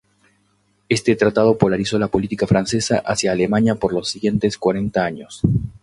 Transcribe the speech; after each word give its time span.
Este 0.89 1.15
tratado 1.15 1.59
polarizó 1.59 1.99
la 1.99 2.07
política 2.07 2.47
francesa 2.47 3.03
hacia 3.05 3.33
Alemania 3.33 3.75
por 3.75 3.93
los 3.93 4.09
siguientes 4.09 4.57
cuarenta 4.57 5.05
años. 5.05 5.43